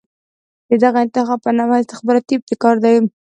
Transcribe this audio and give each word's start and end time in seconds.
د 0.69 0.71
دغه 0.83 0.97
انتخاب 1.05 1.39
په 1.43 1.51
نوښت 1.57 1.81
استخباراتي 1.81 2.33
ابتکار 2.37 2.75
دی. 2.83 2.93